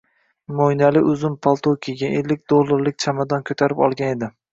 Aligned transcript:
Moʻynali 0.59 1.01
uzun 1.09 1.35
palto 1.47 1.73
kiygan, 1.87 2.15
ellik 2.21 2.41
dollarlik 2.53 2.97
chamadon 3.05 3.45
koʻtarib 3.51 3.85
olgan 3.89 4.11
edi. 4.17 4.31